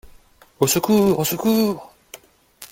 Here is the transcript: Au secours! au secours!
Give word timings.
Au 0.59 0.65
secours! 0.65 1.19
au 1.19 1.23
secours! 1.23 1.93